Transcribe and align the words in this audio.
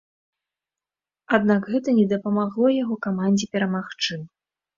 Аднак 1.39 1.61
гэта 1.73 1.89
не 1.99 2.05
дапамагло 2.15 2.67
яго 2.83 2.95
камандзе 3.09 3.45
перамагчы. 3.53 4.19